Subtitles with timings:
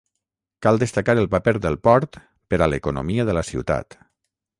[0.65, 2.17] Cal destacar el paper del port
[2.53, 3.99] per a l'economia de la ciutat.